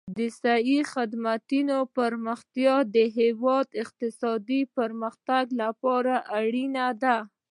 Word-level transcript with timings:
د 0.17 0.19
صحي 0.41 0.79
خدماتو 0.93 1.79
پراختیا 1.95 2.75
د 2.95 2.97
هېواد 3.17 3.67
اقتصادي 3.83 4.61
پرمختګ 4.77 5.45
لپاره 5.61 6.13
اړین 6.39 6.75
دي. 7.01 7.17